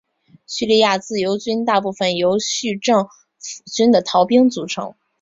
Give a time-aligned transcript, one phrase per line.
[0.47, 3.09] 叙利亚自由军大部分由叙政府
[3.71, 4.95] 军的逃兵组成。